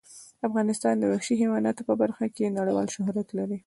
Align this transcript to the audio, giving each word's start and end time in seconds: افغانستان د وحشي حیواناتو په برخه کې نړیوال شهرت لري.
افغانستان 0.47 0.95
د 0.99 1.03
وحشي 1.11 1.35
حیواناتو 1.41 1.81
په 1.89 1.93
برخه 2.01 2.25
کې 2.35 2.53
نړیوال 2.57 2.87
شهرت 2.95 3.27
لري. 3.37 3.57